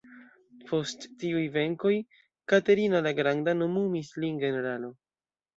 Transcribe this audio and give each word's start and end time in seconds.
Post 0.69 1.03
tiuj 1.23 1.43
venkoj, 1.57 1.93
Katerina 2.53 3.03
la 3.09 3.13
Granda 3.21 3.55
nomumis 3.63 4.11
lin 4.25 4.45
generalo. 4.49 4.95